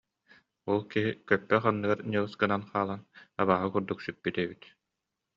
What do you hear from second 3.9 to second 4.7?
сүппүт эбит